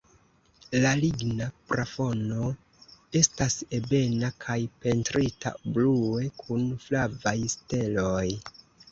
[0.83, 2.47] La ligna plafono
[3.19, 8.25] estas ebena kaj pentrita blue kun flavaj steloj.